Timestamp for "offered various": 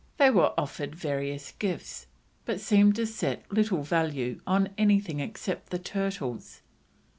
0.59-1.51